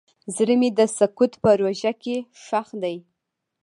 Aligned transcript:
زړه 0.35 0.53
مې 0.59 0.69
د 0.77 0.79
سکوت 0.97 1.33
په 1.43 1.49
ژوره 1.59 1.91
کې 2.03 2.15
ښخ 2.43 2.67
دی. 2.83 2.95